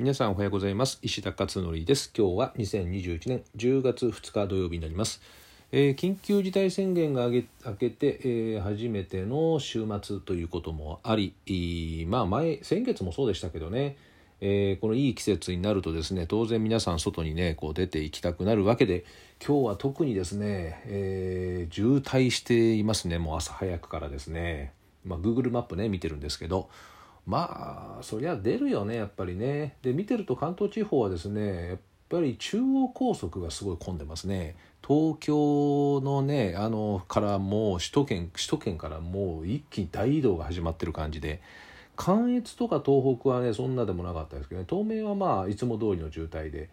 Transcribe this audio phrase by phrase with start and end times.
[0.00, 0.98] 皆さんおはようございます。
[1.02, 2.10] 石田勝則です。
[2.16, 5.20] 今日は2021年10月2日土曜日になります、
[5.72, 13.98] えー緊急事態宣言が明け明けて、えー初めての週末ということもありまあ前先月もそうでしたけどね、
[14.40, 19.04] えーこのいい季節になるとですね当然皆さん外にねこう出て行きたくなるわけで
[19.46, 23.18] 今日は特にですね、えー渋滞していますね。
[23.18, 24.72] もう朝早くからですね。
[25.04, 26.70] まあ Google マップね見てるんですけど
[27.26, 29.76] まあそりゃ出るよねやっぱりね。
[29.82, 31.78] で見てると関東地方はですねやっ
[32.08, 34.56] ぱり中央高速がすごい混んでますね。
[34.86, 41.40] 東京のねあのからもう首都圏首都圏からもう一気に大移動が始まってる感じで。
[41.96, 44.66] 関越とか東北はねそんなでもなかったですけどね。
[44.68, 46.70] 東名はまあいつも通りの渋滞で。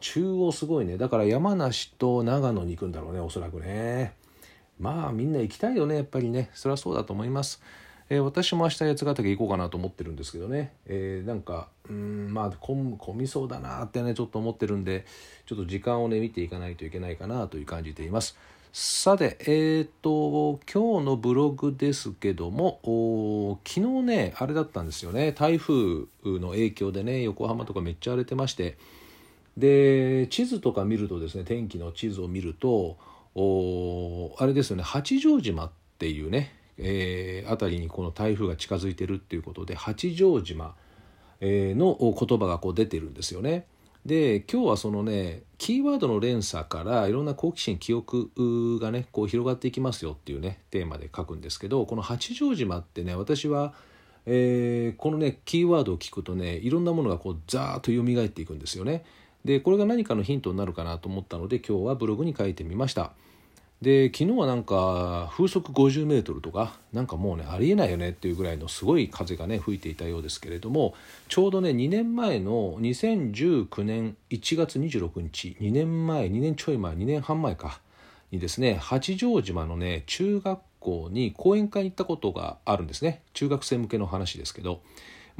[0.00, 0.96] 中央すごいね。
[0.96, 4.14] だから山梨と長野に行くんだろうねおそらくね。
[4.78, 6.48] まあみんな行きたいよねやっぱりね。
[6.54, 7.60] それはそうだと思います、
[8.10, 15.06] えー私も明日八ヶ岳行こうかなと思ってるんですけどね、えーなんかうんまあ混みそうだなってねちょっと思ってるんで
[15.46, 18.36] ちょっと時間をね見ていかないといけないかなという感じています。
[18.72, 25.32] さてえっ、と今日のブログですけどもお昨日ねあれだったんですよね。
[25.32, 28.76] 台風の影響でね横浜とかめっちゃ荒れてまして。
[29.56, 32.96] で地図とか見るとですね天気の地図を見ると
[33.34, 40.74] おあれですよね八丈島っていうね、えー、辺りにこの台風が近づいてるっていうことで八丈島、
[41.40, 43.66] えーの言葉がこう出てるんですよね。
[44.06, 53.74] で今日はそのねキーワードの連鎖からいろんな好奇心記憶がねこう広がっていきますよっていうねテーマで書くんですけどこの八丈島ってね私は、
[54.24, 59.04] えーこのねキーワードを聞くとねいろんなものがこうザーッと蘇っていくんですよね。
[59.44, 63.12] でこれが何かのヒントになるかなと思ったので今日はブログに書いてみました。
[63.82, 70.94] で昨日はなんか風速50メートルとかなんかもうねありえないよねっていうぐらいのすごい風がね吹いていたようですけれども
[71.28, 77.80] ちょうどね2年前の2019年1月26日2年前2年ちょい前2年半前か
[78.30, 83.22] にですね八丈島のね中学校に講演会に行ったことがあるんですね。
[83.34, 84.80] 中学生向けの話ですけど、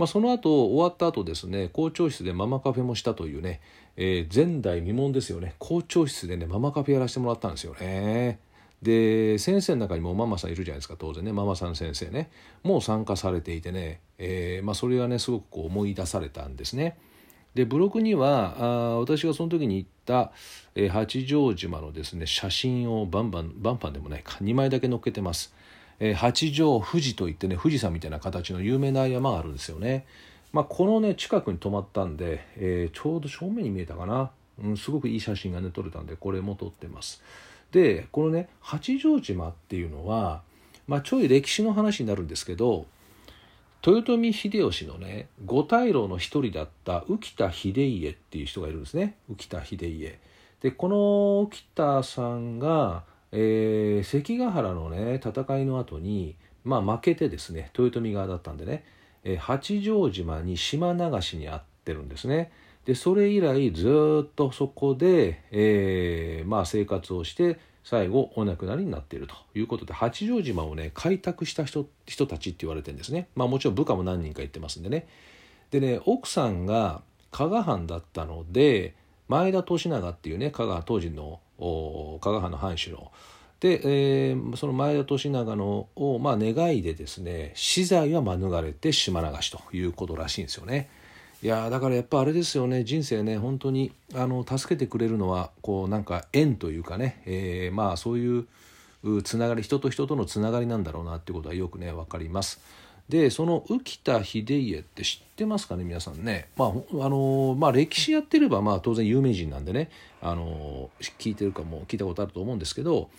[0.00, 3.61] まあ、その後終わった後ですね校長室でママカフェもしたというね、
[3.99, 5.55] えー前代未聞ですよね。
[5.59, 8.41] 校長室でねママカフェやらせてもらったんですよね。
[8.81, 11.34] で先生の中にもママさんいるじゃないですか当然ね。
[11.34, 12.31] ママさん先生ね。
[12.62, 16.97] もう参加されていてね、えーまあ、それがねすごくこう思い出されたんですね。
[17.53, 20.32] でブログにはあ私がその時に行った、
[20.75, 25.53] えー八丈島のですね写真をバンバンバンバンでもないか2枚だけ載っけてます、
[26.00, 30.06] えー八丈富士といってね富士山みたいな形の有名な山があるんですよね。
[30.53, 37.22] まあ、このね近くに泊まったんで、えーちょうど正面に見えたかな、うん、すごくいい写真がね撮れたんでこれも撮ってます。
[37.71, 40.43] でこのね八丈島っていうのは、
[40.88, 42.87] まあ、ちょい歴史の話になるんですけど
[43.87, 49.15] 豊臣秀吉のね五大老の一人だった浮田秀家っていう人がいるんですね。
[49.32, 50.19] 浮田秀家。
[50.61, 50.97] でこの
[51.47, 58.84] 浮田さんが、えー関ヶ原のね戦いの後にまあ負けてですね豊臣側だったんでね、
[59.24, 62.52] えー八丈島に島流しにあってるんですね。
[62.84, 73.28] でそれ以来ずっとそこで、えーまあ、生活をして最後お亡くなりになっているということで八丈島をね開拓した人人たちって言われてるんですね。
[73.34, 75.06] まあもちろん部下も何人か言ってますんでね。
[75.70, 78.94] でね奥さんが加賀藩だったので
[79.28, 81.40] 前田利長っていうね加賀当時の
[82.21, 83.10] 加賀藩の藩主の
[83.60, 90.88] で、えーその前田利長のを、まあ、願いでですね死罪は免れて島流しということらしいんですよね。
[91.43, 98.47] いやだからやっぱあれですよね人生ね本当にあの助けてくれるのはこうなんか縁というかね、えーまあそういう
[99.22, 102.60] つながり人と人とのつながりなんだろうなっていうことはよくね分かります。
[103.10, 109.91] でその浮田秀家って知ってますかね皆さんね、まああのまあ、歴史やってればまあ当然有名人なんでね、
[110.22, 113.10] あの聞いてるかも聞いたことあると思うんですけど、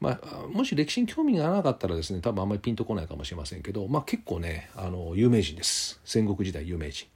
[0.00, 6.00] まあ、もし歴史に興味がなかったらですね多分あんまりピンとこないかもしれませんけど、まあ、結構ね、あの有名人です。
[6.04, 7.08] 戦国時代有名人。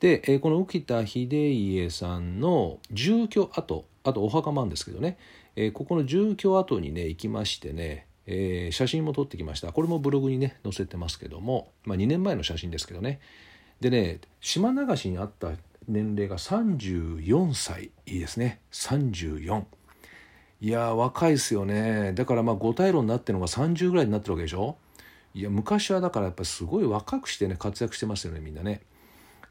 [0.00, 5.16] で、えこの浮田秀家さんの住居跡あとお墓もあるんですけどね、
[5.54, 9.72] えここの住居跡にね行きましてね、えー写真も撮ってきました。
[9.72, 13.20] これもブログにね載せてますけども、まあ、2年前の写真ですけどね。
[13.80, 15.50] でね島流しにあった
[15.88, 18.60] 年齢が34歳いいですね。
[18.72, 19.64] 34
[20.60, 22.12] いや若いですよね。
[22.14, 24.76] だからまあ五大老になってるのが30ぐらいになってるわけでしょ。
[25.34, 28.80] いや昔はだからやっぱすごい若くしてね活躍してますよねみんなね。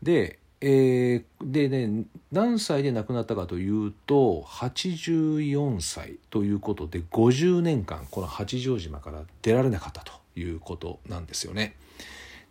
[0.01, 11.75] で、えーでね何歳で亡くなったかというと84歳ということで50年間この八丈島から出られなかったということなんですよね。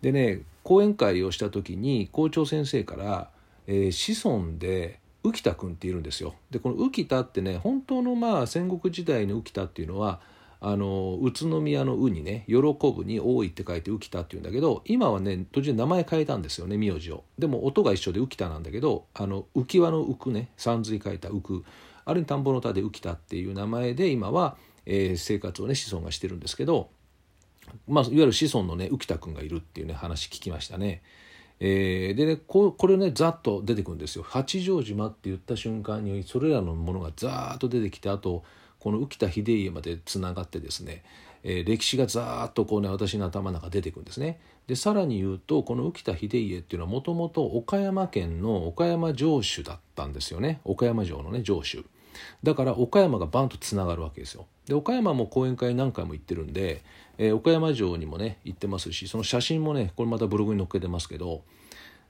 [0.02, 3.30] でね講演会をした時に校長先生から
[3.66, 6.34] えー、子孫で浮田君っているんですよ。
[6.50, 10.20] でこの浮田ってね本当のまあ戦国時代の浮田っていうのは
[10.66, 17.24] あの宇都宮の「う」にね「喜ぶ」に「多い」って書いて浮田っていうんだけど今はね途中で名前変えたんですよね名字を。
[17.38, 21.64] でも音が一緒で浮田なんだけどあの浮き輪の浮くね三髄書いた浮く
[22.06, 24.56] ある意味田んぼの田で浮田っていう名前で今は、
[24.86, 26.88] えー、生活をね子孫がしてるんですけど、
[27.86, 31.02] まあ、いわゆる子孫のね浮田君がいるっていうね話聞きましたね。
[31.60, 38.44] えー、でねここれねざっと出てくるんですよ八丈島って言った瞬間にそれらのものがざーっと出てきてあと
[38.84, 41.02] この浮田秀家までつながってですね、
[41.42, 44.38] えー、歴史がざーっとこうね私の頭の中出てくるんですね。
[44.66, 51.82] でさらに言うとこの浮田秀家っていうのはもともと岡山県の岡山城主だったんですよね岡山城のね城主。
[52.42, 54.44] だから岡山がバンとつながるわけですよ。
[54.66, 56.82] で岡山も講演会何回も行ってるんで、
[57.16, 61.42] えー、岡山城にもね行ってますしその写真もねこれまたブログに載っけてますけど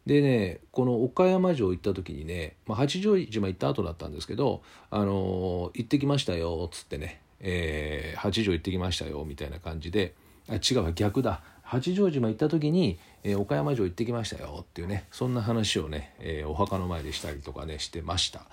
[0.06, 10.14] でねこの岡山城行った時にね、まあ、八丈島行った後だったんですけど「あのー、行ってきましたよ」っつってね、えー「八丈行ってきましたよ」みたいな感じで
[10.48, 18.46] あ違う逆だ八丈島行った時に、えー、岡山城行ってきましたよっていうねそんな話をね、えー、お墓の前でしたりとかねしてました。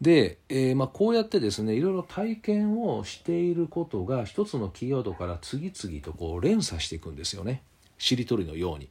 [0.00, 7.62] で、えー、まあ、こうやってですねいろいろ体験をしていることが一つのキーワードから次々とこう連鎖していくんですよね
[7.98, 8.88] しりとりのように。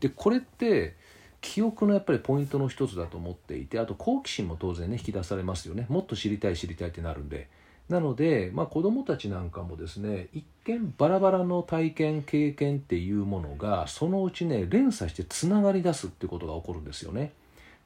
[0.00, 0.96] でこれって
[1.42, 7.48] 記憶のやっぱりポイントの一つだと思っていてあと好奇心も当然ね引き出されますよねもっと知りたい知りたいってなるんで
[7.90, 17.32] なので、まあ、子どもたちなんかもですね一見バラバラの体験経験っていうものがそのうちね連鎖してつながり出すってことが起こるんですよね。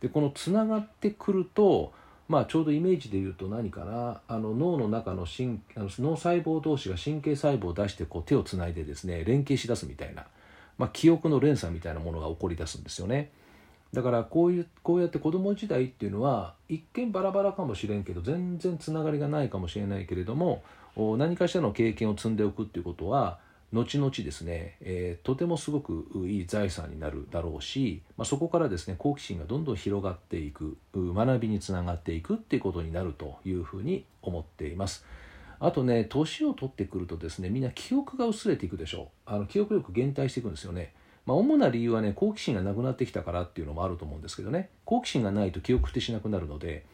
[0.01, 1.93] でこのつながってくると
[2.29, 10.27] まあ、ちょうどイメージで言うと何かなあの脳の中の神あの脳細胞同士が神経細胞を出してこう手をつないでですね連携しだすみたいな、
[10.77, 13.31] まあ、記憶の連鎖みたいなものが起こり出すんですよね。
[13.93, 20.63] だからこういうこうやって子供時代っていうのは一見バラバラかもしれんけど全然つながりがないかもしれないけれども
[21.19, 23.39] 何かしらの経験を積んでおくっていうことは
[23.73, 35.05] 後々ですね、えー、とてもすごくいい財産になるだろうし、まあ、そこからですね好奇心がどんどん広がっていく学びにつながっていくっていうことになるというふうに思っています。
[35.59, 40.93] あとね年を取ってくるとですねみんな記憶が薄れていくでしょうあの記憶力減退していくんですよね。
[41.27, 44.71] まあ、主な理由はね好奇心がなくなってきたからっていうのもあると思うんですけどね。
[44.85, 46.85] 好奇心がないと記憶ってしなくなるので。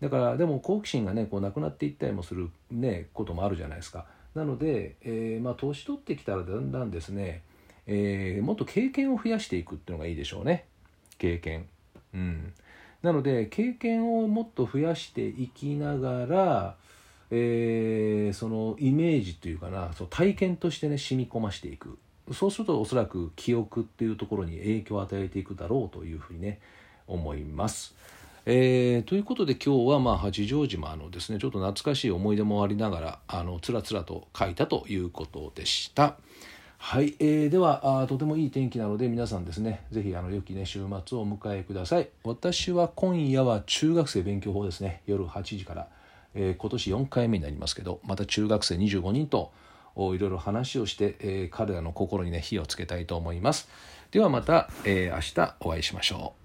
[0.00, 4.06] だからでも好奇心がねこうなくなっていったりもする、ね、こともあるじゃないですか。
[4.34, 7.42] なので、えー、まあ年取ってきたらだんだんですね、
[7.86, 10.64] えー、もっと経験を増やしていくっていうのがいいでしょうね。
[11.18, 11.66] 経験。
[12.14, 12.52] うん。
[13.02, 16.76] なので経験をもっと増やしていきながら、
[17.30, 21.98] えー、そのイメージというかなその体験としてね染み込ましていく。
[22.32, 26.60] そうするとおそらく記憶っていうところに影響を与えていくだろうというふうにね
[27.06, 27.94] 思います。
[28.44, 36.16] えー、ということで今日はまあ八丈島のですねちょっと懐かしい思い出もありながらあのつらつらと書いたということでした。
[36.84, 45.86] はい、えー、ではあとてもいい天気なので皆さんですねぜひあの良きね週末をお迎えください私は今夜は中学生勉強法ですね夜8時から、
[46.34, 49.52] えー、今年4回目になりますけどまた中学生25人と
[49.96, 53.68] いろいろ話をして、えー、彼らの心にね火をつけたいと思います。
[54.10, 56.41] ではまた、えー、明日お会いしましょう。